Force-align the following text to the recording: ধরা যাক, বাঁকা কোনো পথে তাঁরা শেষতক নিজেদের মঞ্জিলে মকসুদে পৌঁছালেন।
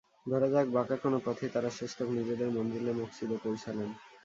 ধরা 0.25 0.47
যাক, 0.53 0.67
বাঁকা 0.69 0.95
কোনো 0.97 1.17
পথে 1.25 1.45
তাঁরা 1.49 1.69
শেষতক 1.69 2.07
নিজেদের 2.17 2.49
মঞ্জিলে 2.51 2.91
মকসুদে 2.99 3.37
পৌঁছালেন। 3.43 3.89